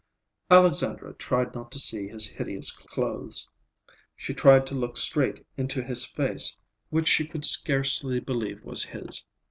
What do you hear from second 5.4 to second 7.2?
into his face, which